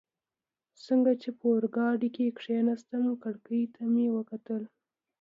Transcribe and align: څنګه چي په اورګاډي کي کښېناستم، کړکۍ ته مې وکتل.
څنګه 0.85 1.11
چي 1.21 1.29
په 1.37 1.45
اورګاډي 1.51 2.09
کي 2.15 2.35
کښېناستم، 2.37 3.03
کړکۍ 3.23 3.63
ته 3.73 3.81
مې 3.93 4.05
وکتل. 4.17 4.61